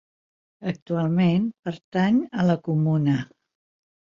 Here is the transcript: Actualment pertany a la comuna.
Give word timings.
Actualment 0.71 1.45
pertany 1.67 2.19
a 2.41 2.47
la 2.51 2.59
comuna. 2.69 3.21